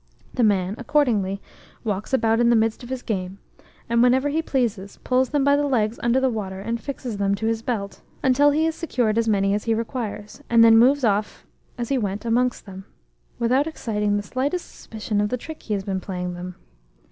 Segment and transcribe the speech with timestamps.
[0.33, 1.43] The man, accordingly,
[1.83, 3.37] walks about in the midst of his game,
[3.87, 7.35] and, whenever he pleases, pulls them by the legs under the water, and fixes them
[7.35, 11.03] to his belt, until he has secured as many as he requires, and then moves
[11.03, 11.45] off
[11.77, 12.85] as he went amongst them,
[13.37, 16.55] without exciting the slightest suspicion of the trick he has been playing them.